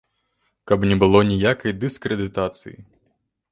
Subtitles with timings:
[0.71, 2.77] Каб не было ніякай дыскрэдытацыі.